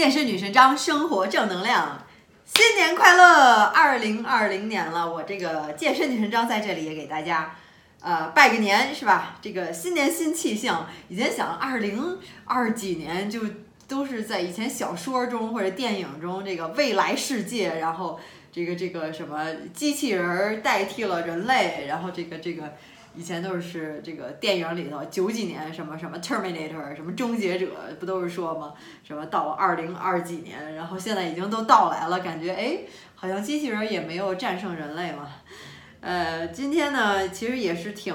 [0.00, 2.06] 健身女神张，生活正能量，
[2.46, 3.64] 新年快乐！
[3.64, 7.54] 二零二零年了，我这个健身女神张在这里也给大家，
[8.00, 9.36] 呃，拜个年是吧？
[9.42, 10.88] 这个新年新气象。
[11.10, 13.42] 以前想二零二几年就
[13.86, 18.18] 都是在以前小说中或者电影中这个未来世界，然后
[18.50, 22.72] 这个这个什么机器人代替了人类，然后这个这个。
[23.16, 27.66] 以前都是这个电影里头九几年什么什么 Terminator 什么终结者
[27.98, 28.72] 不都是说吗？
[29.02, 32.78] 什么到二零二几年，然后现在已经都到来了，感觉哎，
[33.16, 35.28] 好像机器人也没有战胜人类嘛。
[36.00, 38.14] 呃，今天呢，其实也是挺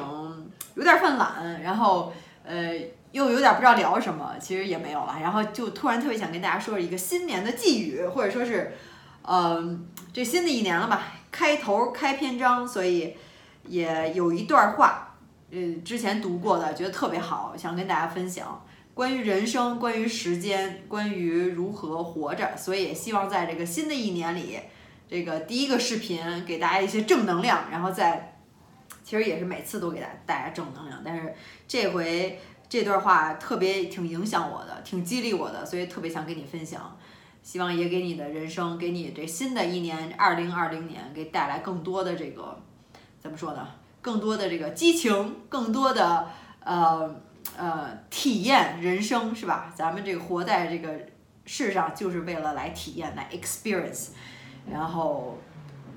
[0.75, 2.13] 有点犯懒，然后
[2.45, 2.73] 呃
[3.11, 8.71] 又有点不知道聊什么，其实也没有了，然后就突然特别想跟大家说一个新年的寄语，或者说是，
[9.27, 13.17] 嗯，这新的一年了吧，开头开篇章，所以。
[13.67, 15.15] 也有一段话，
[15.51, 22.55] 呃，之前读过的，觉得特别好，想跟大家分享关于人生、关于时间、关于如何活着。
[22.57, 24.59] 所以也希望在这个新的一年里，
[25.07, 28.37] 这个第一个视频给大家一些正能量，然后再，
[29.03, 31.33] 其实也是每次都给大大家正能量，但是
[31.67, 36.97] 这回这段话特别挺影响我的，挺激励我的，所以特别想跟你分享，
[37.43, 42.57] 希望也给你的人生，给你这新的一年二零二零年，给带来更多的这个。
[43.25, 43.67] 怎么说呢？
[44.03, 46.27] 更多的这个激情，更多的
[46.63, 47.15] 呃
[47.57, 49.73] 呃体验人生，是吧？
[49.75, 50.93] 咱们这个活在这个
[51.47, 54.09] 世上，就是为了来体验，来 experience，
[54.71, 55.39] 然后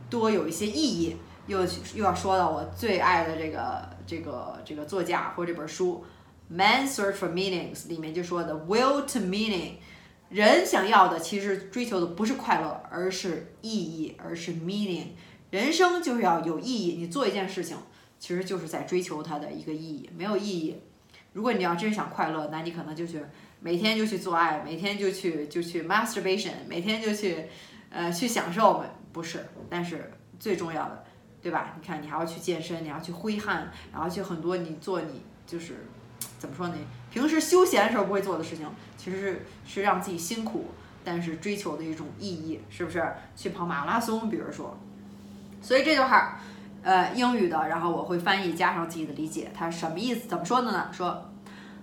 [0.09, 1.19] 多有一些意义。
[1.49, 1.61] 又
[1.95, 6.03] 又要说到我最爱的这个这个这个作家或这本书
[6.55, 9.73] 《Man Search for Meanings》里面就说的 “Will to Meaning”，
[10.31, 15.09] 人想要的其实追求的不是快乐，而是意义，而是 meaning。
[15.51, 17.77] 人生就是要有意义，你做一件事情，
[18.19, 20.11] 其实就是在追求它的一个意义。
[20.15, 20.77] 没有意义，
[21.33, 23.23] 如果你要真想快乐，那你可能就去
[23.61, 27.47] 每天就去做爱，每天就去就去 masturbation，每天就去
[27.89, 29.47] 呃去享受，不是。
[29.71, 31.05] 但是最重要的，
[31.41, 31.75] 对吧？
[31.81, 35.87] 你看，你还要去健身，你要去挥汗，然后去很多你做你就是
[36.39, 36.75] 怎么说呢？
[37.11, 40.67] 平时休闲的时候不会做的事情，其实是是让自己辛苦，
[41.03, 43.03] 但是追求的一种意义，是不是？
[43.35, 44.79] 去跑马拉松，比如说。
[45.61, 46.39] 所以这句话，
[46.83, 50.29] 呃，英语的，然后我会翻译加上自己的理解，它什么意思？
[50.29, 50.89] 怎么说的呢？
[50.93, 51.31] 说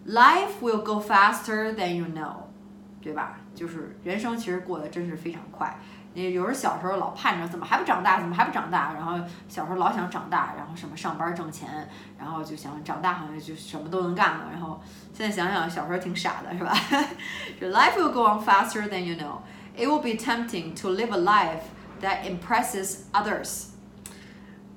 [0.07, 2.35] ，Life will go faster than you know，
[3.01, 3.37] 对吧？
[3.53, 5.77] 就是人生其实过得真是非常快。
[6.13, 8.93] 你有时候小时候老盼着怎么还不长大，怎么还不长大？
[8.93, 9.19] 然后
[9.49, 14.45] 小时候老想长大，然后什么上班挣钱，然后就想长大好像就什么都能干了。
[14.49, 14.81] 然后
[15.13, 16.73] 现在想想小时候挺傻的，是吧？
[17.59, 19.39] 就 Life will go on faster than you know.
[19.77, 21.63] It will be tempting to live a life
[22.05, 23.69] that impresses others.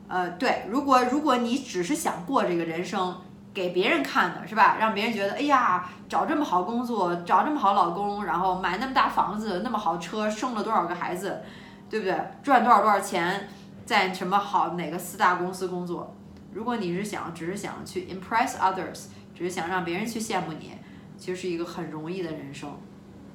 [0.09, 3.21] 呃，对，如果如果你只是想过这个人生
[3.53, 4.77] 给别人看的是吧？
[4.81, 11.43] 让别人觉得，哎呀，找这么好工作，找这么好老公，然后买那么大房子，那么好车，生了多少个孩子，
[11.91, 12.19] 对不对？
[12.43, 13.49] 赚多少多少钱，
[13.85, 16.17] 在什么好哪个四大公司工作？
[16.55, 20.73] 如果你是想只是想去 impress others，只是想让别人去羡慕你，
[21.19, 22.71] 其实是一个很容易的人生，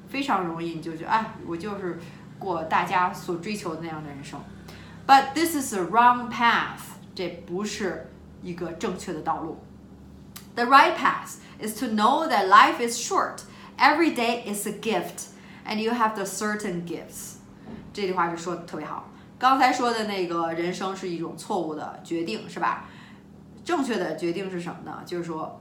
[0.07, 1.99] 非常容易，你就觉得，哎，我就是
[2.43, 4.39] 过大家所追求的那样的人生。
[5.07, 6.81] But this is a wrong path.
[7.15, 8.11] 这不是
[8.41, 9.57] 一个正确的道路。
[10.55, 13.43] The right path is to know that life is short.
[13.77, 15.29] Every day is a gift,
[15.65, 17.37] and you have the certain gifts.
[17.91, 19.09] 这句话就说的特别好。
[19.39, 22.85] 刚才说的那个人生是一种错误的决定，是吧？
[23.65, 25.01] 正确的决定是什么呢？
[25.05, 25.59] 就是说，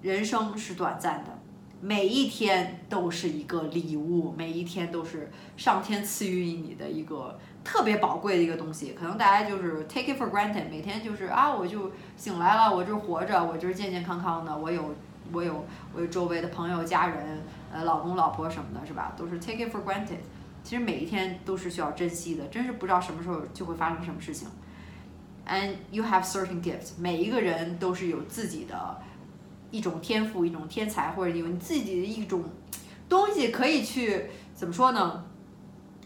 [0.00, 1.38] 人生是短暂的，
[1.84, 7.36] 每一天都是一个礼物，每一天都是上天赐予你的一个。
[7.64, 14.92] 特别宝贵的一个东西，可能大家就是 take it for granted，每天就是啊，我就醒来了，我就活着，我就是健健康康的，我有
[15.32, 17.40] 我有我有周围的朋友、家人，
[17.72, 19.12] 呃，老公、老婆什么的，是吧？
[19.16, 20.18] 都是 take it for granted。
[20.64, 24.48] 其实每一天都是需要珍惜的，真是不知道什么时候就会发生什么事情。
[25.46, 29.00] And you have certain gifts，每一个人都是有自己的
[29.72, 32.44] 一种天赋、一种天才，或者有你自己的一种
[33.08, 35.24] 东西可以去怎么说呢？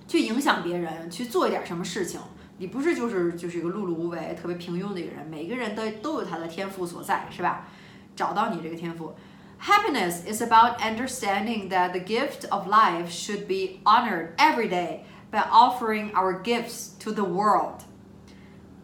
[0.08, 2.18] 去影响别人，去做一点什么事情，
[2.56, 5.26] 你不是就是就是一个碌碌无为、特别平庸的一个人。
[5.26, 7.66] 每个人都都有他的天赋所在，是吧？
[8.14, 9.14] 找到你这个天赋。
[9.60, 16.12] Happiness is about understanding that the gift of life should be honored every day by offering
[16.12, 17.80] our gifts to the world。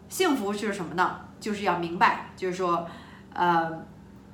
[0.09, 1.21] 幸福是什么呢？
[1.39, 2.87] 就是要明白，就是说，
[3.33, 3.85] 呃，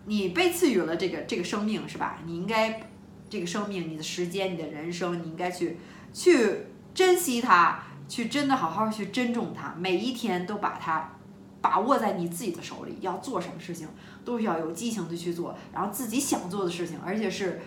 [0.09, 2.19] 你被赐予了这个这个生命，是吧？
[2.25, 2.81] 你应该
[3.29, 5.77] 这个生命、你的时间、你的人生，你应该去
[6.13, 6.65] 去。
[6.91, 7.79] 珍惜它，
[8.09, 11.17] 去真的好好去珍重它，每一天都把它
[11.61, 12.97] 把握在你自己的手里。
[12.99, 13.87] 要做什么事情，
[14.25, 17.61] 都是要有激情的去做，然后自己想做的事情，而且是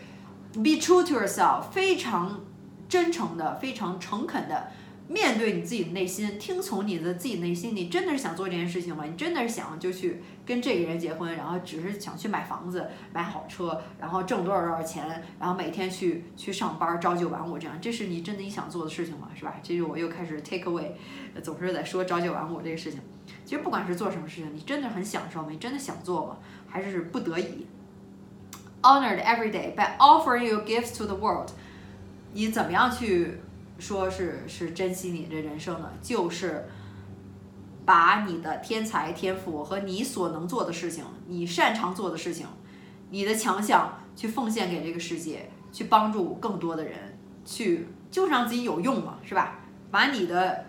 [0.54, 2.40] be true to yourself，非常
[2.88, 4.72] 真诚的、非常诚恳的
[5.12, 7.76] 面对你自己的内心，听从你的自己内心。
[7.76, 9.04] 你真的是想做这件事情吗？
[9.04, 19.28] 你真的是想就去跟这个人结婚，然后只是想去买房子、买好车，然后挣多少多少钱，然后每天去去上班，朝九晚五这样，这是你真的你想做的事情吗？
[19.34, 19.56] 是吧？
[19.62, 20.92] 这就我又开始 take away，
[21.42, 22.98] 总是在说朝九晚五这个事情。
[23.44, 25.48] 其实不管是做什么事情，你真的很享受吗？
[25.50, 26.38] 你真的想做吗？
[26.66, 27.66] 还是不得已
[28.80, 31.50] ？Honored every day by offering your gifts to the world。
[32.32, 33.41] 你怎么样去
[33.82, 35.90] 说是是珍惜你的人生呢？
[36.00, 36.68] 就是
[37.84, 42.46] 把你的天才天赋和你所能做的事情，你擅长做的事情，
[43.10, 49.58] 你的强项去奉献给这个世界，去帮助更多的人，去就是让自己有用嘛，是吧？
[49.90, 50.64] 把你的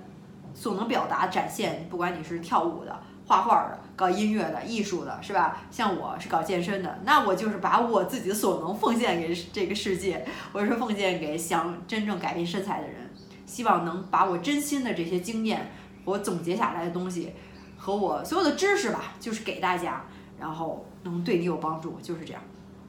[0.56, 5.62] 所能表达展现，不管你是跳舞的、画画的、搞音乐的、艺术的，是吧？
[5.70, 13.03] 像我是搞健身的，那我就是把我自己的所能奉献给这个世界，或者说奉献给想真正改变身材的人，
[13.54, 15.72] 希望能把我真心的这些经验，
[16.06, 17.34] 我总结下来的东西，
[17.78, 20.06] 和我所有的知识吧，就是给大家，
[20.40, 22.42] 然后能对你有帮助，就是这样，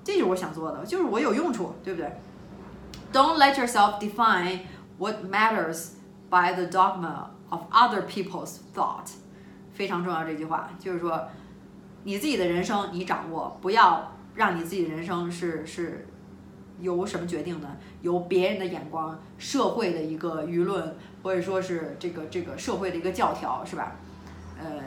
[0.02, 2.11] 这就是我想做的，就是我有用处，对不对
[3.12, 4.61] ？Don't let yourself define
[4.96, 5.90] what matters
[6.31, 7.26] by the dogma.
[7.50, 9.10] Of other people's thought，
[9.75, 10.25] 非常重要。
[10.25, 11.28] 这句话就是说，
[12.02, 16.08] 你自己的人生你掌握，不要让你自己的人生是是
[16.81, 17.69] 由什么决定的？
[18.03, 23.93] 由别人的眼光、社会的一个舆论，或者说是这个这个社会的一个教条，是吧？
[24.59, 24.82] 呃，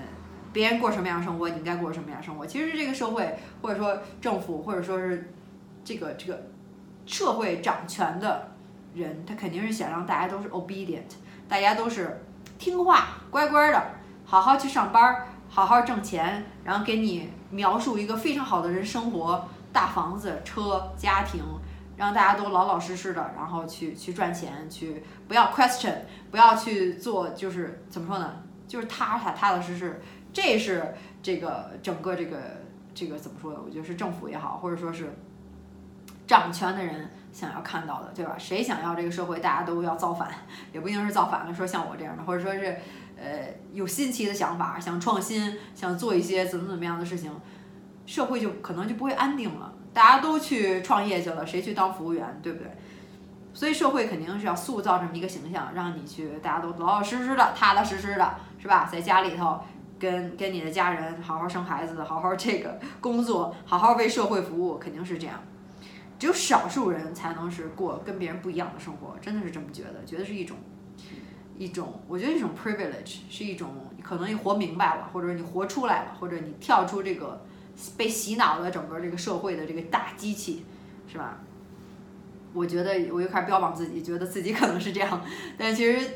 [0.51, 2.45] 别人过什么样的生活，你应该过什么样的生活？
[2.45, 5.33] 其实这个社会，或者说政府，或者说是
[5.83, 6.47] 这个这个
[7.05, 8.51] 社会掌权的
[8.93, 11.03] 人，他肯定是想让大家都是 obedient，
[11.47, 12.21] 大家都是。
[12.59, 13.79] 听话，乖乖的，
[14.25, 21.43] 好好去上班，好好挣钱，然后给你描述一个非常好的人生活，大房子、车、家庭，
[21.97, 25.95] 让大家都老老实实的，然后去去赚钱，去不要 question，
[26.31, 28.43] 不要去做，就是怎么说呢？
[28.67, 30.01] 就是踏踏踏踏实实，
[30.31, 32.37] 这是这个整个这个
[32.93, 33.59] 这个怎么说呢？
[33.65, 35.13] 我觉得是政府也好，或者说是
[36.25, 37.09] 掌权的人。
[37.29, 38.35] 想要看到的，对吧？
[38.35, 40.27] 谁想要这个社会大家都要造反，
[40.73, 41.53] 也不一定是造反了。
[41.53, 42.75] 说像我这样的，或者说是，
[43.15, 47.31] 呃，有新奇的想法，想创新，想做一些怎么怎么样的事情，
[48.07, 49.71] 社会就可能就不会安定了。
[49.97, 52.71] 大家都去创业去了，谁去当服务员，对不对？
[53.51, 58.87] 所以社会肯定是要塑造这么一个形象，让你去，大家都老老实实的、踏踏实实的，是吧？
[58.91, 59.59] 在家里头
[59.97, 65.43] 跟跟你的家人好好生孩子，好好这个工作，好好为社会服务，肯定是这样。
[66.19, 70.55] 只有少数人才能是过跟别人不一样的生活，真的是这么觉得，觉得是一种
[71.57, 73.69] 一种，我觉得一种 privilege，是一种
[74.03, 77.41] 可能你活明白了，或者你活出来了，或者你跳出这个
[77.97, 80.65] 被洗脑的整个这个社会的这个大机器，
[81.07, 81.37] 是吧？
[82.53, 85.21] 我觉得我又开始标榜自己，觉得自己可能是这样，
[85.57, 86.09] 但其实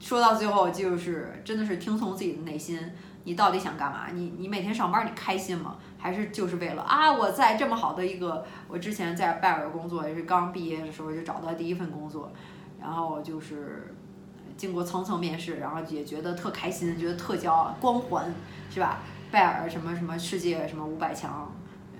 [0.00, 2.80] 说到最后，就是真的是听从自己的内心。
[3.24, 4.08] 你到底想干嘛？
[4.12, 5.76] 你你每天上班你开心吗？
[5.96, 7.12] 还是就是为了啊？
[7.12, 12.32] 我在这么好的一个，我之前在拜耳工作也是刚毕业的时候就找到第一份工作，
[12.80, 13.94] 然后就是
[14.56, 18.34] 经过层层面试，然后也觉得特开心，觉得特骄傲，光环
[18.68, 19.02] 是吧？
[19.32, 21.50] 拜耳什么什么世界什么五百强，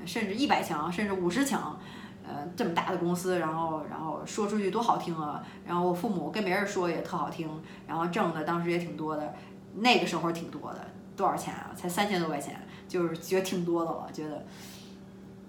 [0.06, 1.76] 甚至一百强，甚至五十强，
[2.24, 5.42] 呃，这么大的公司，然后然后说出去多好听啊！
[5.66, 7.48] 然后我父母跟别人说也特好听，
[7.88, 9.34] 然后挣的当时也挺多的，
[9.76, 10.86] 那个时候挺多的。
[11.14, 11.70] 多少钱啊？
[11.76, 14.08] 才三千多块钱，就是觉得挺多的了。
[14.12, 14.44] 觉得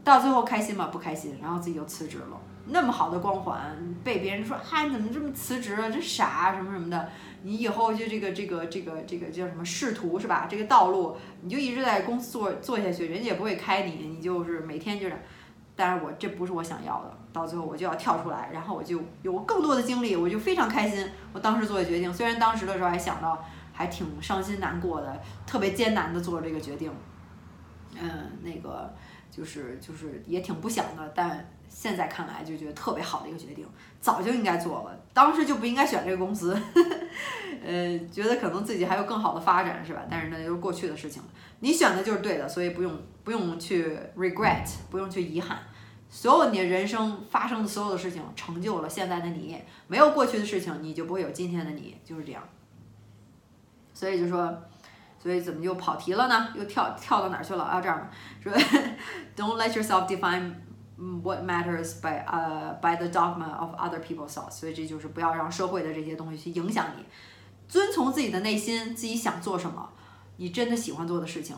[0.04, 0.90] 到最后开心吗？
[0.92, 2.38] 不开心，然后自己就辞职了。
[2.68, 5.92] 那么好的光环，被别人说，嗨，你怎么这么辞职了？
[5.92, 7.10] 这傻什么什么的。
[7.44, 10.48] 你以后就这个这个这个这个叫什么仕途是吧？
[10.50, 15.18] 这个道路，你就一直在公司做做下去，人家也不会开你，你就是每天就是。
[15.76, 17.18] 但是我这不是我想要的。
[17.32, 21.10] 到最后我就要跳出来，然后我就有更多的精力，我就非常开心。
[21.34, 23.46] 我当时做的决定，虽然当时的时候还想到。
[23.76, 26.92] 还挺伤心难过的，特别艰难的做这个决定，
[28.00, 28.94] 嗯，那个
[29.36, 33.66] 就是就是也挺不想的，但现在看来就觉得特别好的一个决定，
[34.00, 36.56] 早就应该做了，当时就不应该选这个公司，
[37.66, 40.04] 呃，觉得可能自己还有更好的发展，是吧？
[40.08, 41.30] 但是那就是过去的事情了，
[41.62, 45.58] 你选的就是对的，所以不用不用去 regret，不用去遗憾，
[46.10, 52.44] 所有你人生发生的所有的事情，成就了现在的你，没有过去的事情，你就不会有今天的你，就是这样。
[53.96, 54.62] 所以就说，
[55.24, 56.50] 所以怎么又跑题了呢？
[56.54, 57.80] 又跳跳到哪儿去了啊？
[57.80, 58.10] 这样
[58.44, 58.52] 说
[59.38, 60.52] ，Don't let yourself define
[60.98, 64.52] what matters by 呃 by the dogma of other people's thoughts。
[64.52, 67.06] 所以这就是不要让社会的这些东西去影响你，
[67.70, 69.90] 遵从自己的内心，自己想做什么，
[70.36, 71.56] 你真的喜欢做的事情，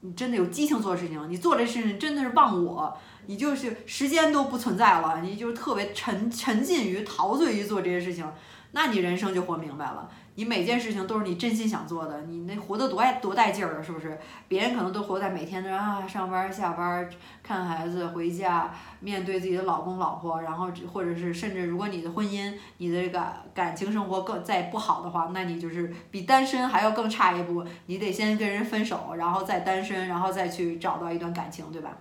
[0.00, 2.96] 你真的有激情做的事情，你做这事情真的是忘我，
[3.26, 8.26] 你就是时间都不存在了，你就是特别沉沉浸于陶醉于做这些事情，
[8.72, 10.08] 那你人生就活明白了。
[10.36, 14.18] 你每件事情都是你真心想做的，你那活得多爱多带劲儿啊，是不是？
[14.48, 17.08] 别人可能都活在每天的啊上班下班
[17.40, 23.24] 看孩子回家，面对自己的老公老婆，然后或者是甚至如果你的婚姻你的这个
[23.54, 31.96] 感情生活更再不好的话，那你就是比单身还要更差一步，你得先跟人分手，然后再单身，然后再去找到一段感情，对吧？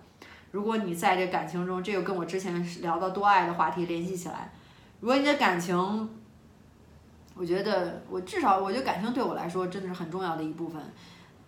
[0.49, 4.51] 如果你在这感情中，这个跟我之前聊到多爱的话题联系起来，
[5.01, 6.09] 如果你的感情。
[7.35, 10.81] 我觉得我至少，我觉得感情对我来说真的是很重要的一部分。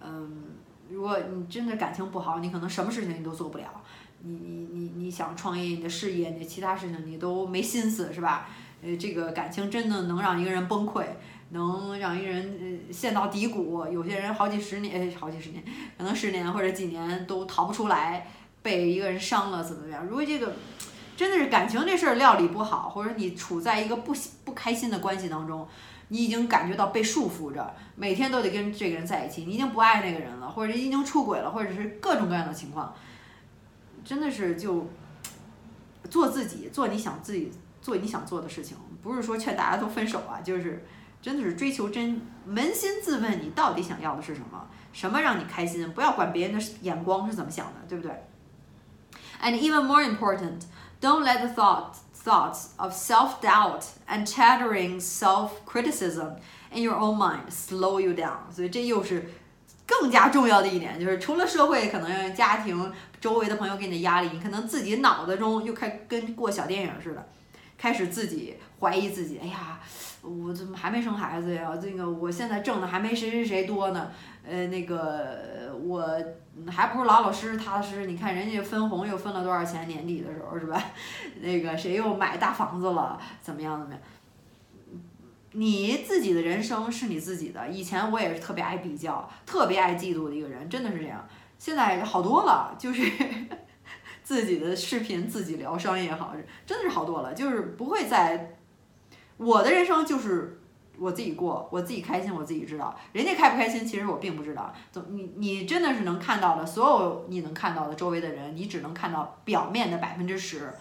[0.01, 0.43] 嗯，
[0.89, 3.65] 如果你真的感情不好，你可能什么事情你都做不了。
[4.21, 8.49] 你你你你想创业，你的事业，你其他事情你都没心思，是吧？
[8.81, 11.05] 呃，这个感情真的能让一个人崩溃，
[11.49, 13.85] 能让一个人呃陷到低谷。
[13.85, 15.63] 有些人好几十年，好几十年，
[15.97, 18.27] 可能十年或者几年都逃不出来，
[18.63, 20.03] 被一个人伤了怎么样？
[20.05, 20.53] 如果这个。
[21.15, 25.67] 真的是感情这事儿料理不好，或者你处在一个不不开心的关系当中，
[26.09, 32.93] 你已经感觉到被束缚着，每天都得跟这个人在一起，你已经不爱那个人了，或者已经出轨了，或者是各种各样的情况，
[34.03, 34.87] 真的是就
[36.09, 40.85] 做自己，做你想自己做你想做的事情，不是说劝大家都分手啊，就是
[41.21, 48.11] 真的是追求真，扪心自问你到底想要的是什么，什么让你开心，不要管别人的眼光是怎么想的，对不对
[49.41, 50.61] ？And even more important.
[51.05, 56.37] Don't let the thought, thoughts of self doubt and chattering self criticism
[56.71, 58.51] in your own mind slow you down.
[58.51, 59.29] 所以这又是
[59.85, 67.29] 更加重要的一点，就是除了社会可能家庭周围的朋友给你的压力，你可能自己脑子中又开跟过小电影似的，
[67.77, 69.39] 开始自己怀疑自己。
[69.41, 69.79] 哎呀，
[70.21, 71.75] 我怎么还没生孩子呀？
[71.81, 74.11] 这个我现在挣的还没谁谁谁多呢。
[74.47, 76.07] 呃，那个我
[76.67, 78.05] 还不如老老实实、踏踏实实。
[78.05, 79.87] 你看人家分红又分了多少钱？
[79.87, 80.81] 年底的时候是吧？
[81.41, 83.19] 那个谁又买大房子了？
[83.41, 83.79] 怎么样？
[83.79, 84.01] 怎么样？
[85.53, 87.67] 你自己的人生是你自己的。
[87.69, 91.25] 以前我也是特别爱比较、特别爱嫉妒的一个人，真的是这样。
[91.57, 93.09] 现在好多了，就是
[94.25, 97.33] 自己的视频自己疗伤也好，真的是好多了。
[97.33, 98.57] 就是不会再，
[99.37, 100.59] 我的人生就是。
[100.97, 102.97] 我自己过，我自己开心，我自己知道。
[103.11, 104.73] 人家开不开心，其实我并不知道。
[104.93, 110.73] 总你你真的是能看到的，所有你能看到的周围的人，你只能看到表面的百分之十，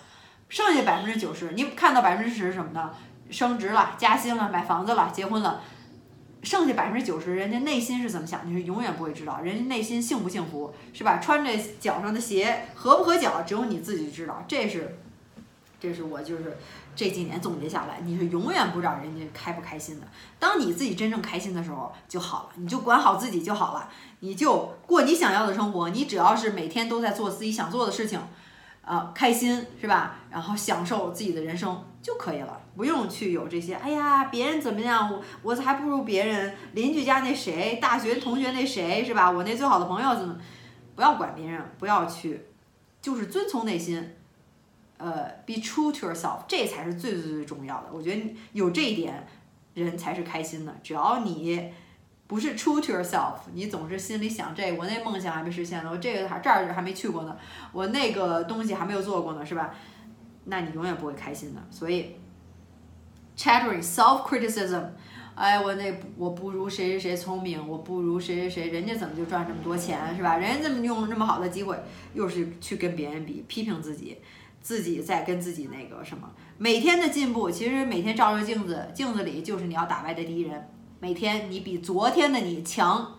[0.49, 2.93] 剩下百分之九十，你看到百分之十是什么呢？
[3.29, 5.61] 升职了，加薪了，买房子了，结婚了。
[6.45, 9.41] 剩下百分之九十，人家内心是怎么想，你是永远不会知道。
[9.41, 11.19] 人家内心幸不幸福，是吧？
[11.19, 14.45] 穿着脚上的鞋合不合脚，只有你自己知道。
[14.47, 14.99] 这是，
[15.81, 16.57] 这是我就是。
[16.97, 20.07] 这几年总结下来，你是永远不知道人家开不开心的。
[20.39, 23.89] 当你自己真正开心的时候就好了，你就管好自己就好了，
[24.21, 25.91] 你就过你想要的生活。
[25.91, 28.21] 你只要是每天都在做自己想做的事情，
[28.83, 30.19] 呃，开心是吧？
[30.31, 33.75] 然后享受自己的人生就可以了，不用去有这些。
[33.77, 36.55] 哎呀，别人怎么样，我我还不如别人。
[36.75, 39.31] 邻居家那谁，大学同学那谁是吧？
[39.31, 40.37] 我那最好的朋友怎么？
[40.95, 42.45] 不要管别人，不要去，
[43.01, 44.17] 就是遵从内心。
[44.99, 47.87] 呃，be true to yourself，这才是最最最重要的。
[47.91, 49.27] 我觉得有这一点，
[49.73, 50.77] 人才是开心的。
[50.83, 51.73] 只要你
[52.27, 57.35] 不是 true to yourself，你总是心里想这，我那梦想还没实现呢，我这个还这儿还没去过呢，
[57.73, 59.75] 我那个东西还没有做过呢，是吧？
[60.45, 61.61] 那你永远不会开心的。
[61.71, 62.17] 所以
[63.37, 64.85] ，chattering self criticism，
[65.35, 70.37] 哎，我那我不如谁谁谁聪明，我不如谁谁谁，人家怎么就赚这么多钱，是吧？
[70.37, 71.79] 人家这么用了这么好的机会，
[72.13, 74.19] 又是去跟别人比，批评自己。
[74.61, 80.71] 自己在跟自己那个什么，每天的进步，其实每天照着镜子，镜子里就是你要打败的敌人。
[81.01, 83.19] 每天你比昨天的你强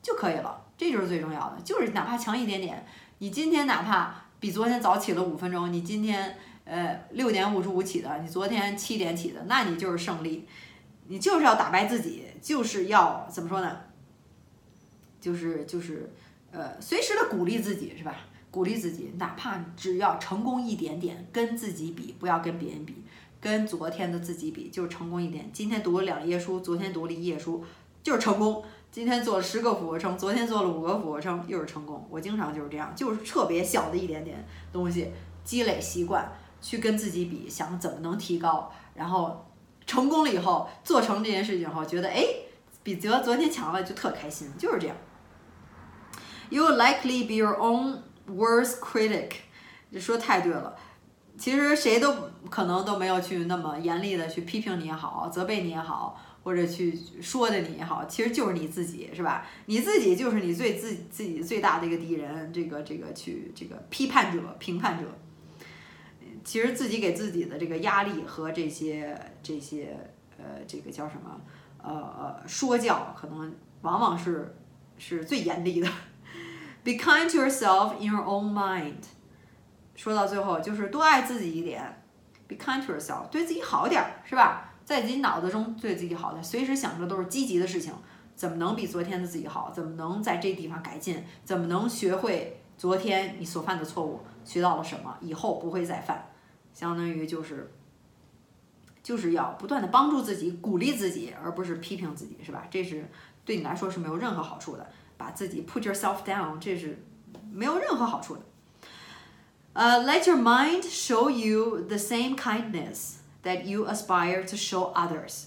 [0.00, 2.86] 就可以了，这就是最重要的，就是哪怕强一点点。
[3.18, 6.38] 你今天哪怕比昨天早起了五分钟，你今天
[6.68, 10.46] 呃六点五十五起的，你昨天七点起的，那你就是胜利。
[11.10, 13.80] 你就是要打败自己，就是要怎么说呢？
[15.20, 16.12] 就是就是
[16.52, 18.14] 呃，随时的鼓励自己，是吧？
[18.50, 23.02] 鼓励自己，哪怕只要成功一点点，跟自己比，不要跟别人比，
[23.40, 25.50] 跟昨天的自己比，就是成功一点。
[25.52, 27.64] 今天读了两页书，昨天读了一页书，
[28.02, 28.62] 就是成功。
[28.90, 32.06] 今天做了十个俯卧撑，昨天做了五个俯卧撑，又是成功。
[32.10, 35.10] 我经常就是这样，就是特别小的一点点东西，
[35.44, 39.46] 积累习惯，去跟自己比，想怎么能提高，然后
[39.86, 42.24] 成功了以后，做成这件事情后，觉得哎，
[42.82, 44.96] 比昨昨天强了，就特开心，就是这样。
[46.50, 49.32] You will likely be your own Worst critic，
[49.98, 50.76] 说太对了。
[51.38, 52.14] 其实谁都
[52.50, 59.46] 可能都没有去那么严厉的去批评你也好，责备你也好，或者去说的你也好，其实就是你自己，是吧？
[59.66, 65.04] 你自己就是你最自自己最大的一个敌人，这个这个去这个批判者、评判者。
[66.48, 69.94] 其实自己给自己的这个压力和这些这些
[70.38, 71.38] 呃这个叫什么
[71.82, 74.56] 呃说教，可能往往是
[74.96, 75.86] 是最严厉的。
[76.82, 78.94] Be kind to yourself in your own mind。
[79.94, 82.02] 说到最后就是多爱自己一点。
[82.46, 84.72] Be kind to yourself，对自己好点儿，是吧？
[84.86, 87.92] 在自己脑子中对自己好的，随时想着都是积极的事情，
[88.34, 89.70] 怎么能比昨天的自己好？
[89.70, 91.22] 怎么能在这地方改进？
[91.44, 94.22] 怎么能学会昨天你所犯的错误？
[94.46, 95.14] 学到了什么？
[95.20, 96.24] 以后不会再犯。
[96.78, 97.72] 相当于就是，
[99.02, 102.68] 就是要不断的帮助自己，鼓励自己，而不是批评自己，是吧？
[102.70, 103.10] 这是
[103.44, 104.88] 对你来说是没有任何好处的。
[105.16, 107.04] 把自己 put yourself down，这是
[107.50, 108.42] 没有任何好处的。
[109.72, 115.46] 呃，let your mind show you the same kindness that you aspire to show others，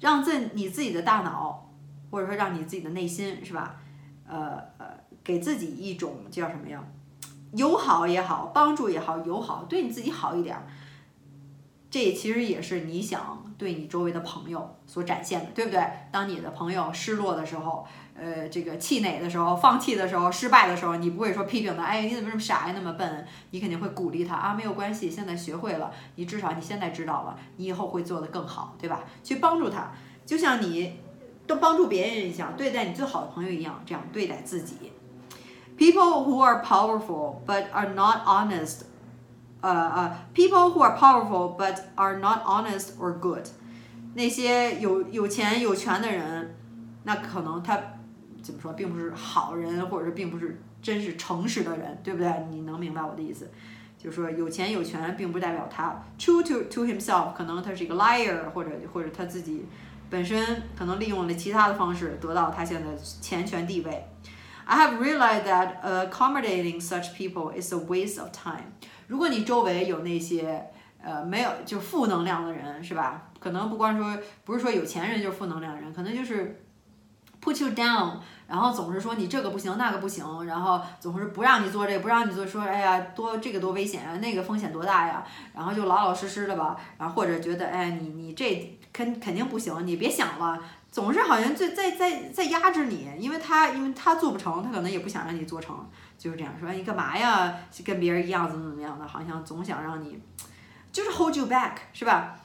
[0.00, 1.70] 让自你自己的大脑，
[2.10, 3.76] 或者说让你自己的内心，是吧？
[4.26, 6.84] 呃呃，给自己一种叫什么呀？
[7.52, 10.66] 友好也好，帮助也好，友好，对你自己好一点儿。
[11.90, 15.86] 这其实也是你想对你周围的朋友所展现的，对不对？
[16.10, 23.26] 当你的朋友失落的时候，呃，这个气馁的时候，放弃的时候，失败的时候，你不会说批评他，哎，你怎么这么傻呀，那么笨？
[23.50, 29.04] 你肯定会鼓励他啊，没有关系，现在学会了，你至少你现在知道了，你以后会做得更好，对吧？
[29.22, 29.92] 去帮助他，
[30.24, 30.98] 就像你
[31.46, 34.92] 都帮助别人一样，对待你最好的朋友一样，这样对待自己。
[35.76, 38.84] People who are powerful but are not honest,
[39.62, 43.48] uh, uh, people who are powerful but are not honest or good，
[44.14, 46.54] 那些有有钱有权的人，
[47.02, 47.76] 那可能他
[48.42, 52.46] 怎么说，并不是好人，或者是并不是真是诚实的人，对不对？
[52.50, 53.50] 你能明白我的意思？
[53.98, 59.64] 就是说有钱有权，并不代表他 true to to himself，可能他是一个 liar，或者或者他自己
[60.10, 64.04] 本身可能利用了其他的方式得到他现在钱权地位。
[64.64, 68.72] I have realized that accommodating such people is a waste of time。
[69.08, 70.70] 如果你周围有那些
[71.02, 73.30] 呃没有就负能量的人，是吧？
[73.40, 76.64] 可能不光说不是说有钱人就是负能量人，可能就是
[77.42, 90.62] put you down，然后总是说你这个不行那个不行，然后总是不让你做这个不让你做，说哎呀多这个多危险啊，那个风险多大呀，然后就老老实实的吧，然后或者觉得哎你你这肯肯定不行，你别想了。
[90.92, 95.74] 总是好像在在在在压制你，因为他因为他做不成，他可能也不想让你做成，
[96.18, 97.56] 就是这样说，你干嘛呀？
[97.82, 100.20] 跟别人一样怎么怎么样的，好像总想让你，
[100.92, 102.36] 就是 hold you back，是吧？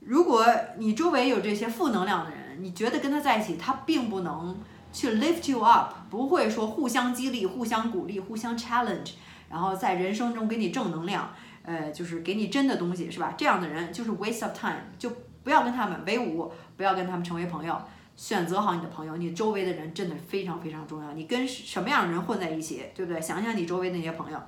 [0.00, 0.44] 如果
[0.78, 4.58] 你周围有这些负能量的人，你觉得跟他在一起，他并不能
[4.92, 9.12] 去 lift you up，不会说互相激励、互相鼓励、互相 challenge，
[9.48, 13.34] 然后在人生中给你正能量，呃，就是给你真的东西，是吧？
[13.38, 15.12] 这样的人就是 waste of time，就。
[15.48, 17.74] 不要跟他们为伍，不要跟他们成为朋友。
[18.18, 21.10] 选择好你的朋友，你周围的人真的非常非常重要。
[21.14, 23.18] 你跟什么样的人混在一起，对不对？
[23.18, 24.38] 想想你周围那些朋友，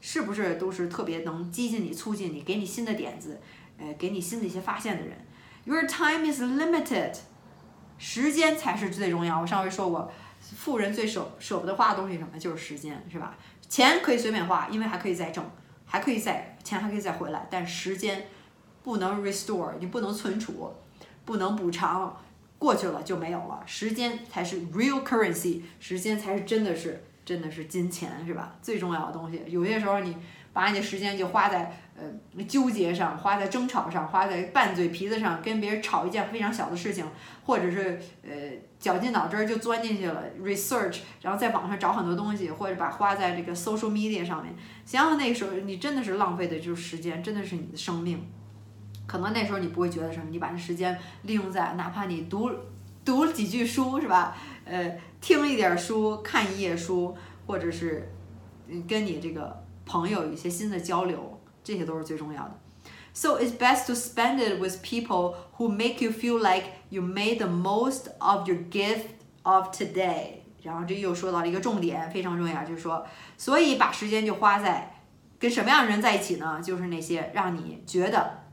[0.00, 3.38] 是不是都是特别能激进你、促进你、给你新的点子，
[3.76, 5.14] 呃，给你新的一些发现的人
[5.64, 7.14] ？Your time is limited，
[7.98, 9.38] 时间才是最重要。
[9.38, 10.10] 我上回说过，
[10.40, 12.38] 富人最舍舍不得花的东西什么？
[12.38, 13.36] 就是时间，是吧？
[13.68, 15.44] 钱可以随便花，因为还可以再挣，
[15.84, 18.26] 还可以再钱还可以再回来，但时间。
[18.84, 20.72] 不能 restore，你不能存储，
[21.24, 22.16] 不能补偿，
[22.58, 23.62] 过去了就没有了。
[23.64, 28.54] 时间才是 real currency，时间才是真的是真的是金钱，是吧？
[28.60, 29.42] 最重要的东西。
[29.46, 30.16] 有些时候你
[30.52, 37.06] 把你的时间就花在呃纠结上，花在争吵上，花在拌嘴皮子上，跟别人吵一件非常小的事情，
[37.46, 38.30] 或者是呃
[38.78, 44.54] 绞尽脑汁就钻进去了 research，然后在网上找很多东西，或者把花在这个 social media 上面。
[44.84, 48.24] 想想那个时候，你真的是浪费的就是时间，真的是你的生命。
[49.06, 52.50] 可能那时候你不会觉得什么，你把这时间利用在哪怕你读
[53.04, 54.36] 读几句书是吧？
[54.64, 57.14] 呃，听一点书，看一页书，
[57.46, 58.10] 或者是
[58.88, 62.58] 跟你这个朋友有一些新的交流，这些都是最重要的。
[63.12, 67.46] So it's best to spend it with people who make you feel like you made the
[67.46, 69.04] most of your gift
[69.42, 70.40] of today。
[70.62, 74.96] 然后这又说到了一个重点，非常重要，就是说，所以把时间就花在
[75.38, 76.62] 跟什么样的人在一起呢？
[76.62, 78.43] 就是那些让你觉得。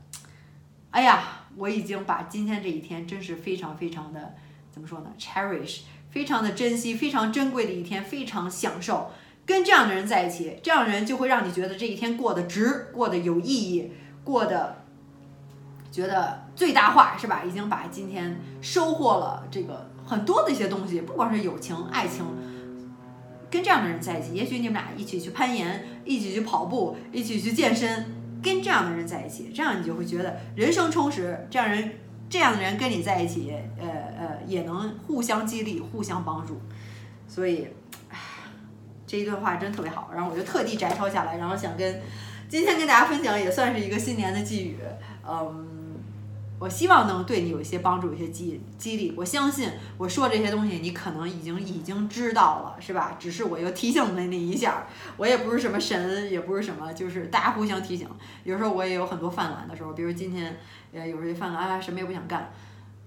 [0.92, 4.34] 哎呀，我已经把今天这一天真是非常非常的
[4.70, 9.10] 怎么说呢？cherish，非常的珍惜，非常珍贵的一天，非常享受。
[9.44, 13.90] 跟这样的人在一起，这样的人就会让你觉得这一天过得值，过得有意义，
[14.22, 14.84] 过得
[15.90, 17.42] 觉得最大化，是吧？
[17.42, 22.24] 已经把今天收获了这个很多的一些东西，不光是友情、爱情。
[23.50, 28.21] 跟这样的人在一起，也许你们俩一起去攀岩，一起去跑步，一起去健身。
[28.42, 31.46] 跟这样的人在一起，这样你就会觉得人生充实。
[31.50, 31.92] 这样人
[32.28, 33.86] 这样的人跟你在一起，呃
[34.18, 36.60] 呃，也能互相激励、互相帮助。
[37.28, 37.68] 所以，
[39.06, 42.00] 这一段话真特别好，然后我就特地摘抄下来，然后想跟
[42.48, 44.76] 今天跟大家分享，也算是一个新年的寄语。
[45.26, 45.81] 嗯，
[46.62, 49.12] 我希望能对你有一些帮助，有些激激励。
[49.16, 53.16] 我相信我说这些东西，你可能已经已经知道了，是吧？
[53.18, 54.86] 只是我又提醒了你一下。
[55.16, 58.08] 我也不是什么神，也不是什么，就是大家互相提醒。
[58.44, 60.56] 有时候我也有很多犯懒的时候，比如今天，
[60.92, 62.52] 呃，有时候犯懒啊，什么也不想干，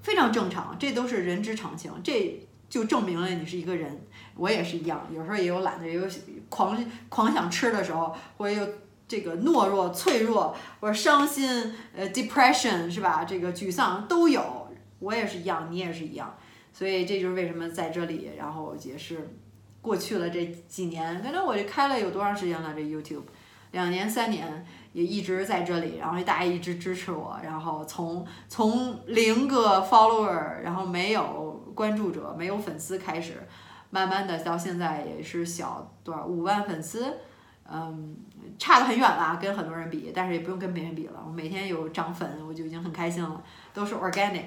[0.02, 1.89] 非常正常，这都是人之常情。
[2.04, 4.06] 这就证明了你是一个人。
[4.36, 6.06] 我也是一样，有时候也有懒的，也有
[6.50, 8.68] 狂狂想吃的时候，或者有
[9.08, 13.24] 这个懦弱、脆弱，或者伤心，呃，depression 是吧？
[13.24, 14.68] 这个沮丧都有。
[15.00, 16.36] 我也是一样，你也是一样。
[16.74, 19.30] 所以这就是为什么在这里，然后也是
[19.82, 22.74] 过去了这几年，可能我这开了有多长时间了？
[22.74, 23.24] 这 YouTube
[23.72, 33.34] 两年、三年也一直在这里，然后大家一直支持我，然后从从零个 follower，然后没有关注者、没有粉丝开始。
[33.91, 37.18] 慢慢的到现在也是小多少五万粉丝，
[37.67, 38.15] 嗯，
[38.60, 41.23] 差得很远啦，跟很多人比，但是也不用跟别人比了。
[41.25, 44.43] 我每天有涨粉，我就已经很开心了，都是 organic，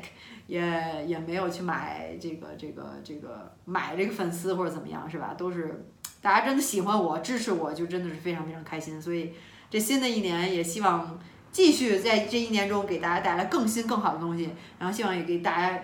[0.47, 5.35] 也也没有去买这个这个这个买这个粉丝或者怎么样，是吧？
[5.37, 5.91] 都是
[6.23, 9.03] 大家真的喜欢我，支持我，就真的是非常非常开心。
[9.03, 9.33] 所以
[9.69, 11.19] 这新的一年也希望
[11.51, 15.77] 继续在这一年中给大家带来更新更好的东西，然后希望也给大家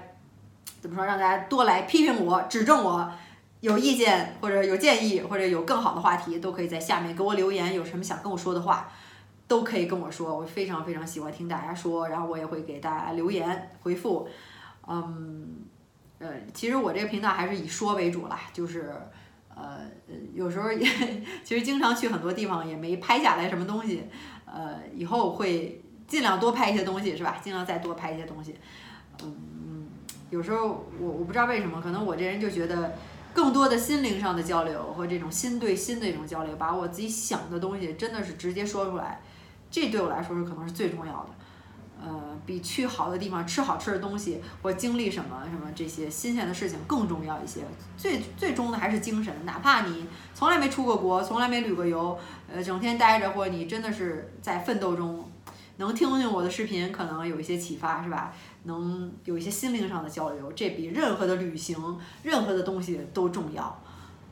[0.80, 3.10] 怎么说，让大家多来批评我，指正我。
[3.64, 7.74] 有意见或者有建议或者有更好的话题，都可以在下面给我留言。
[7.74, 8.92] 有什么想跟我说的话，
[9.48, 10.36] 都可以跟我说。
[10.36, 14.28] 我非常非常喜欢听大家说，然后我也会给大家留言回复。
[14.86, 15.64] 嗯，
[16.18, 18.92] 呃，其实我这个频道还是以说为主啦，就是
[19.54, 19.80] 呃，
[20.34, 20.86] 有时候也
[21.42, 24.02] 其实经常去很多地方，也没拍下来什么东西。
[24.44, 27.38] 呃，以后会尽量多拍一些东西，是吧？
[27.42, 28.56] 尽量再多拍一些东西。
[29.22, 29.88] 嗯，
[30.28, 32.94] 有时候我我不知道为什么，可能我这人就觉得。
[33.34, 39.20] 更多的心灵上的交流和这种心对心的一种交流，把我自己想的东西真的是直接说出来，
[39.70, 41.30] 这对我来说是可能是最重要的。
[42.00, 47.62] 呃，比去好的地方吃好吃的东西或经历什么什么这些新鲜的事情更重要一些。
[47.96, 52.18] 最最终的还是精神，哪怕你从来没出过国，从来没旅过游，
[52.52, 55.30] 呃，整天待着，或者你真的是在奋斗中，
[55.78, 58.34] 能听听我的视频，可能有一些启发，是吧？
[58.64, 61.76] 能有一些心灵上的交流，这比任何的旅行、
[62.22, 63.82] 任何的东西都重要，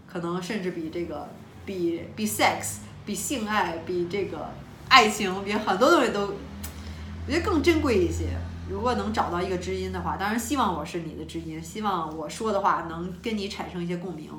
[0.07, 1.29] 可能甚至比这个、
[1.66, 4.51] 比比 sex、比性爱、比这个
[4.88, 8.29] 爱情、比很多东西都，我觉得更珍贵一些。
[8.71, 14.31] 如果能找到一个知音的话，当然希望我是你的知音，希望我说的话能跟你产生一些共鸣，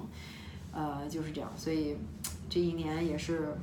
[0.71, 1.51] 呃，就是这样。
[1.55, 1.95] 所以
[2.49, 3.55] 这一年也是。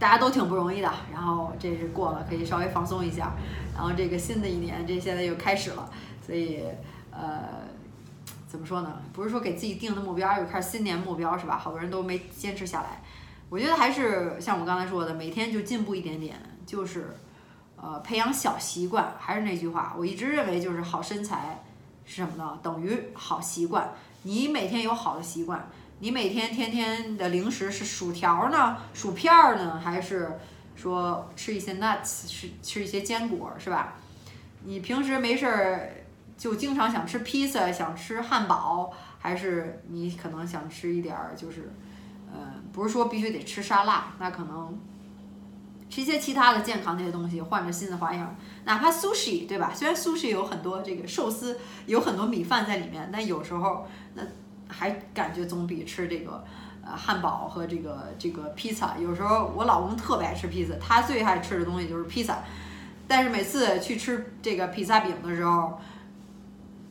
[0.00, 3.34] 大家都挺不容易的，然后这是过了，可以稍微放松一下，
[3.74, 5.90] 然后这个新的一年，这现在又开始了，
[6.26, 6.64] 所以
[7.10, 7.68] 呃，
[8.48, 9.00] 怎么说呢？
[9.12, 11.58] 不是说给自己定的目标，又开始新年目标是吧？
[11.58, 13.02] 好多人都没坚持下来，
[13.50, 16.34] 我觉得还是像我刚才说的，每天就进步一点点，
[16.64, 17.14] 就是
[17.76, 19.12] 呃培养小习惯。
[19.18, 21.62] 还是那句话，我一直认为就是好身材
[22.06, 22.58] 是什么呢？
[22.62, 23.92] 等于好习惯。
[24.22, 25.68] 你每天有好的习惯。
[26.02, 30.38] 你每天天天的零食是薯条呢，薯片儿呢，还是
[30.74, 33.98] 说吃一些 nuts，吃吃一些坚果，是吧？
[34.64, 35.92] 你平时没事儿
[36.38, 41.70] 就经常想吃披萨，想吃汉堡，还是你可能想吃一点儿，就是，
[42.32, 44.80] 呃，不是说必须得吃沙拉，那可能
[45.90, 48.34] 吃一些其他的健康那些东西，换着新的花样，
[48.64, 49.70] 哪怕 sushi，对吧？
[49.74, 54.22] 虽然 sushi 有很多这个寿司，有很多米饭在里面，但有时候那。
[54.70, 56.44] 还感觉总比吃这个，
[56.84, 58.96] 呃，汉堡和这个这个披萨。
[58.98, 62.38] 有时候我老公特别爱吃披萨，他最爱吃的东西就是披萨。
[63.06, 65.80] 但是每次去吃这个披萨饼的时候，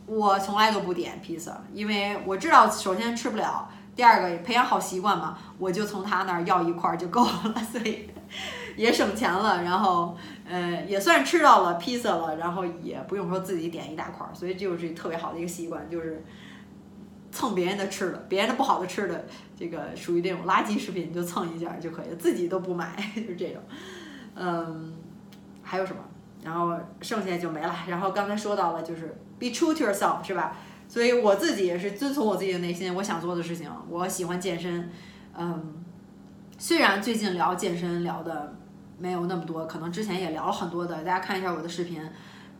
[0.06, 8.10] 我从来都不点披萨，因为我知道首先吃不了，第二个培养好习惯嘛，我就从他那儿要一块儿就够了， 所以
[8.76, 9.64] 也省钱了。
[9.64, 16.22] 然后，呃，也算吃到了披萨了，然后也不用说自己点一大块儿，所以就是特别好的一个习惯，就是。
[17.32, 19.26] 蹭别人的吃的，别人的不好的吃的，
[19.58, 23.62] 这个属于这种垃圾食品，就蹭一下就可以了，自己都不买， 就是这种。
[24.36, 24.94] 嗯，
[25.62, 26.02] 还有什么？
[26.44, 27.76] 然后剩下就没了。
[27.88, 30.56] 然后刚才说到了，就是 be true to yourself，是吧？
[30.88, 33.70] 所以我自己也是遵从我自己的内心，我想做的事情。
[33.90, 34.90] 我喜欢健身，
[35.38, 35.76] 嗯，
[36.58, 38.56] 虽然最近聊健身聊的
[38.98, 42.02] 没有那么多，可能之前也聊了很多的，大家看一下我的视频。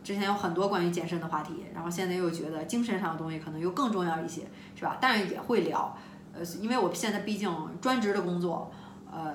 [0.02, 4.42] 之前有很多关于健身的话题，然后现在又觉得精神上的东西可能又更重要一些，
[4.74, 4.96] 是吧？
[5.00, 5.96] 但是也会聊，
[6.32, 8.70] 呃，因为我现在毕竟专职的工作，
[9.12, 9.34] 呃，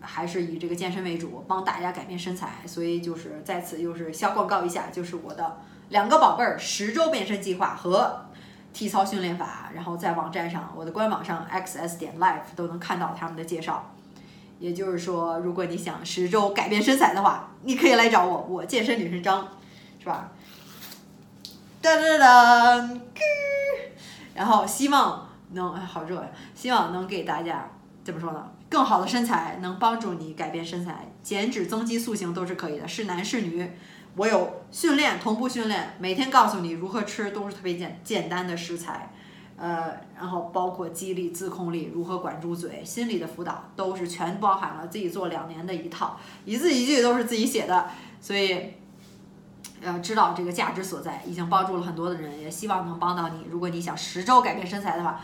[0.00, 5.58] 还是以这个健身为主，帮大家改变身材，所以就是在此又是小广告一下，就是我的
[5.90, 8.26] 两个宝贝儿十周变身计划和
[8.72, 13.92] 体操训练法，然后在网站上我的官网上 xs 点 life 都能看到他们的介绍。
[14.58, 19.48] 也就是说，如果你想十周改变身材的话，你可以来找我，我健身女神张，
[20.00, 20.32] 是吧？
[21.82, 22.90] 哒哒哒，
[24.34, 27.70] 然后希望能哎好热呀，希望能给大家
[28.02, 28.50] 怎么说呢？
[28.68, 33.70] 更好的身材能帮助你改变身材，减脂、增肌、塑形都是可以的，是男是女。
[34.16, 39.12] 我有训练，同步训练，每天告诉你如何吃，都是特别简简单的食材。
[39.56, 44.86] 呃，然后包括激励、自控力，如何管住嘴，心理的辅导，都是全包含了。
[44.86, 48.72] 自己做两年的一套，一字一句都是自己写的，所以，
[49.82, 53.46] 呃，知道这个价值所在，已经帮助了很多的人，也希望能帮到你。
[53.50, 55.20] 如果你想十周改变身材的话，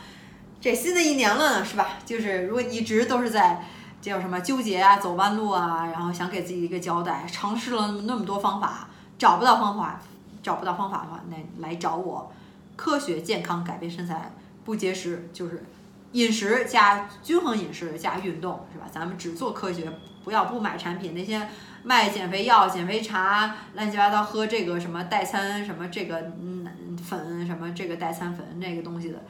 [0.61, 1.91] 这新的一年了呢，是吧？
[2.05, 3.63] 就是如果一直都是在
[4.01, 8.89] 这叫什么纠结啊、走弯路啊，然后想给自己一个交代，尝试了那么多方法，
[9.19, 10.01] 找不到方法，
[10.43, 12.33] 找不到方法的话，那来找我。
[12.77, 14.33] 科学健康改变身材，
[14.65, 15.65] 不节食就是
[16.13, 18.87] 饮食加均衡饮食加运动，是吧？
[18.91, 19.91] 咱们只做科学，
[20.27, 21.15] 不要不买产品。
[21.15, 21.49] 那些
[21.85, 29.23] 卖减肥药、减肥茶，乱七八糟喝这个什么代餐什么这个嗯粉什么这个代餐粉那个东西的，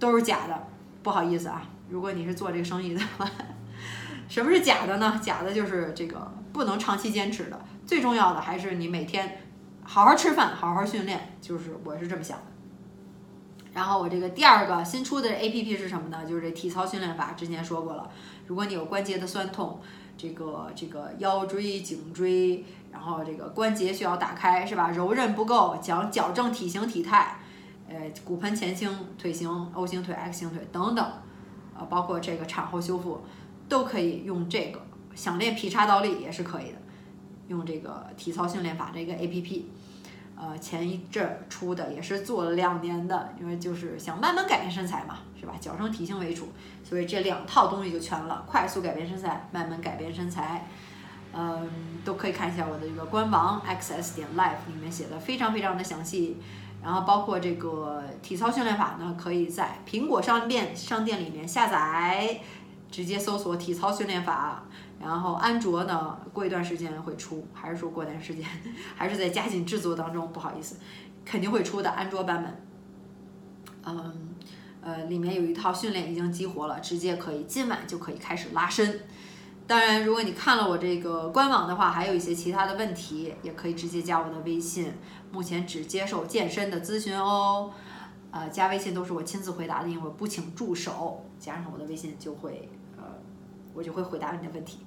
[0.00, 0.66] 都是假的。
[1.04, 3.30] 不好意思啊，如果你是做这个生意的话，
[4.28, 5.20] 什么是假的呢？
[5.22, 7.64] 假的就是这个不能长期坚持的。
[7.86, 9.42] 最重要的还是你每天
[9.84, 12.44] 好好吃饭，好好训练，就是我是这么想的。
[13.72, 16.24] 然后我这个第二个新出的 A P P 是什么呢？
[16.26, 18.10] 就是这体操训练法，之前说过了。
[18.46, 19.80] 如果你有关节的酸痛，
[20.16, 24.90] 这个这个腰椎、颈椎，然后这个关节需要打开，是吧？
[24.90, 27.38] 柔韧不够，讲矫正体型体态，
[27.88, 31.04] 呃，骨盆前倾、腿型 O 型腿、X 型腿等等，
[31.74, 33.20] 啊，包括这个产后修复，
[33.68, 34.80] 都可以用这个。
[35.14, 36.78] 想练劈叉倒立也是可以的，
[37.48, 39.70] 用这个体操训练法这个 A P P。
[40.38, 45.54] 呃，前一阵出的也是做了两年的，因为就是想慢慢改变身材嘛，是吧？
[45.58, 46.52] 矫正体型为主，
[46.84, 48.44] 所以这两套东西就全了。
[48.46, 50.66] 快速改变身材，慢慢改变身材，
[51.32, 51.70] 嗯，
[52.04, 56.36] 都可以看一下我的这个官网 xs 点 life 里面写的非常非常的详细。
[56.82, 62.40] 然后包括这个体操训练法呢，可以在苹果商店商店里面下载，
[62.90, 64.64] 直接搜索体操训练法。
[65.00, 68.44] 然后安卓呢，过一段时间会出，还是说过段时间，
[68.96, 70.76] 还是在加紧制作当中，不好意思，
[71.24, 72.66] 肯定会出的安卓版本。
[73.84, 74.34] 嗯，
[74.80, 79.00] 呃，里面有一套训练已经激活了，直接可以今晚就可以开始拉伸。
[79.66, 84.92] 当然，如果你看了我这个官网的话，还有一些其他的问题，也可以直接加我的微信。
[85.32, 87.72] 目前只接受健身的咨询哦，
[88.30, 92.68] 呃，加微信都是我亲自回答的，因为我不请助手，加上我的微信就会，
[93.76, 94.78] 我就会回答你的问题。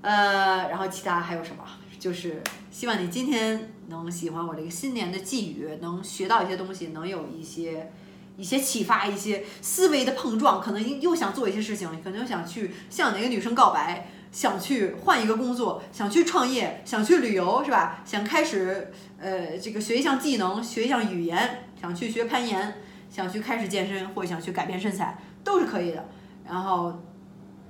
[0.00, 1.64] 呃，然后其他还有什么？
[1.98, 7.90] 就是希望你今天能喜欢我这个新年的寄语，能学到一些东西，能有一些
[8.36, 18.02] 一些启发，一些思维的碰撞，可能又想做一些事情，可能又想去向哪个女生告白，想去换一个工作，想去创业，想去旅游，是吧？
[18.04, 22.74] 想开始呃这个学一项技能，学一项语言，想去学攀岩，
[23.10, 26.06] 想去开始健身，或者想去改变身材，都是可以的。
[26.46, 27.02] 然后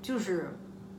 [0.07, 0.57] 就是。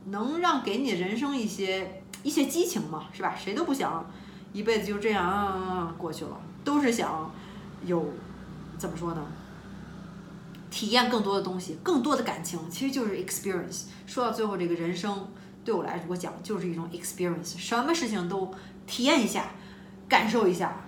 [0.09, 3.35] 能让给你人生一些一些激情嘛，是吧？
[3.37, 4.09] 谁都不想
[4.53, 7.29] 一辈子就这样过去了，都是想
[7.83, 8.13] 有
[8.77, 9.21] 怎么说呢？
[10.71, 13.87] 体验更多的东西，更多的感情，其实就是 experience。
[14.05, 15.27] 说到最后，这个人生
[15.65, 18.49] 对我来说我讲就是一种 experience，什么事情都
[18.85, 19.47] 体验一下，
[20.07, 20.85] 感受一下，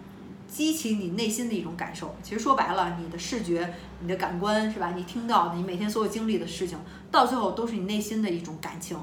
[0.49, 2.15] 激起你内心的一种感受。
[2.23, 4.91] 其实说白了，你的视觉、你的感官，是吧？
[4.95, 6.77] 你听到你每天所有经历的事情。
[7.11, 8.97] 到最后都是你内心的一种感情，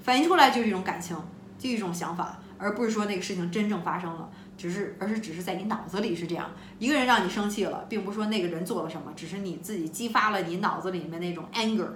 [0.00, 1.16] 反映出来就是一种感情，
[1.58, 6.50] 就一种想法，而不是说那个事情真正发生了，只是而是只是在你脑子里是这样。
[6.78, 11.88] 一个人让你生气了，并不是说那个人做了什么，只是你自己激发了你脑子里面那种 anger，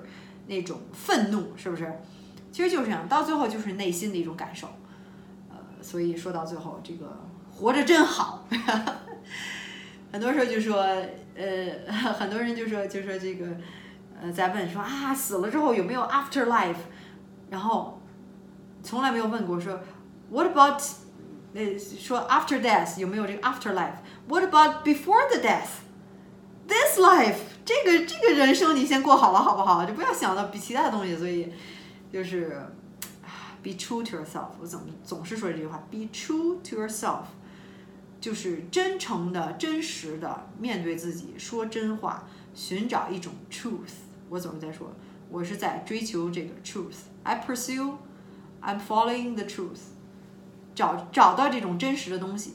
[0.47, 1.93] 那种愤怒，是不是？
[2.53, 4.69] 其实就是这样，到最后就是内心的一种感受。
[5.51, 7.19] 呃，所以说到最后，这个
[7.59, 8.47] 活着真好。
[10.13, 10.77] 很多时候就说，
[11.35, 13.47] 呃，很多人就说就说这个。
[14.19, 16.77] 呃，在问说啊，死了之后有没有 after life？
[17.51, 18.01] 然后
[18.83, 19.79] 从来没有问过说
[20.31, 20.81] what about？
[21.53, 29.85] 呃，说 after death 有没有这个 after life？What about before the death？This life 这个这个人生你先过好了好不好？
[29.85, 31.15] 就不要想到比其他的东西。
[31.15, 31.53] 所以
[32.11, 32.63] 就是
[33.63, 34.49] ，be true to yourself。
[34.59, 37.25] 我总总是说这句话，be true to yourself，
[38.21, 44.05] 就是真诚的、真实的面对自己，说真话，寻找一种 truth。
[44.29, 44.93] 我总是在说
[45.31, 46.97] 我是在追求这个 truth。
[47.23, 47.95] I pursue,
[48.63, 49.81] I'm following the truth。
[50.75, 52.55] 找找到这种真实的东西，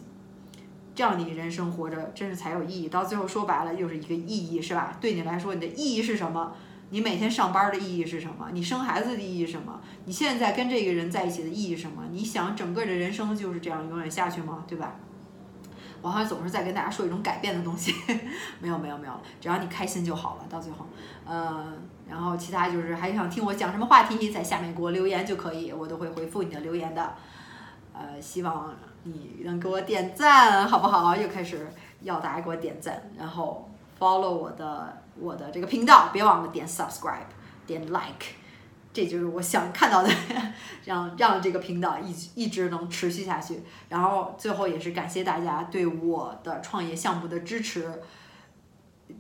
[0.94, 2.88] 这样你人生活着真是才有意义。
[2.88, 4.98] 到最后说白了，又是一个意义，是吧？
[5.02, 6.54] 对你来说，你的意义是什么？
[6.90, 8.50] 你每天上班的意义是什么？
[8.54, 9.82] 你生孩子的意义是什么？
[10.06, 12.04] 你现在跟这个人在一起的意义是什么？
[12.12, 14.66] 你想整个的人生就是这样永远下去吗？
[14.68, 14.96] 对吧？
[16.02, 17.94] 我好像总是在跟大家说一种改变的东西，
[18.60, 20.46] 没有没有没有，只要你开心就好了。
[20.50, 20.86] 到最后，
[21.26, 21.74] 呃，
[22.10, 27.14] 然后其他就是还想听我讲什么话题，在下面给我留言就可以，我都会回复你的留言的。
[27.94, 31.16] 呃，希望你能给我点赞，好不好？
[31.16, 31.68] 又开始
[32.02, 34.98] 要大家给我点赞，然后 follow 我的。
[35.20, 37.28] 我的这个频道，别忘了点 subscribe，
[37.68, 38.26] 点 like，
[38.94, 40.10] 这就是我想看到的，
[40.86, 43.64] 让让这个频道一一直能持续下去。
[43.90, 48.02] 然后最后也是感谢大家对我的创业项目的支持，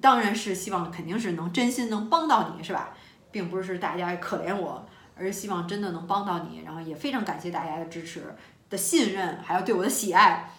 [0.02, 2.94] 当然是希望肯定是能真心能帮到你，是吧？
[3.32, 6.64] 并不是大家可怜我，而是希望真的能帮到你。
[6.66, 8.36] 然后也非常感谢大家的支持、
[8.70, 10.52] 的信任，还有对我的喜爱。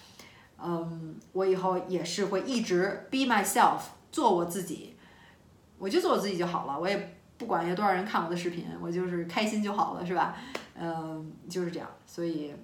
[0.58, 4.96] 嗯，我以后也是会一直 be myself，做我自己。
[5.76, 10.36] 我就做我自己就好了，我也不管有多少人看我的视频，我就是开心就好了，是吧？
[10.78, 11.88] 嗯，就是这样。
[12.06, 12.54] 所以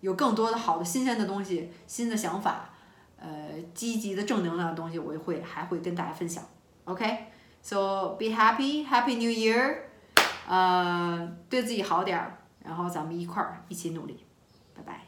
[0.00, 2.70] 有更多的好的新鲜的东西、新的想法，
[3.16, 6.44] 呃，积极的正能量的东西，我也会还会跟大家分享。
[6.84, 9.78] OK，so be happy，Happy New Year，
[10.46, 14.24] 呃，对自己好点儿，然后咱们一块儿一起努力，
[14.76, 15.03] 拜拜。